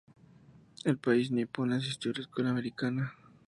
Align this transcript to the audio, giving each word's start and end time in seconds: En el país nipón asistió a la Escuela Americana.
En 0.83 0.89
el 0.91 0.97
país 0.97 1.29
nipón 1.29 1.73
asistió 1.73 2.09
a 2.09 2.15
la 2.15 2.21
Escuela 2.21 2.49
Americana. 2.49 3.13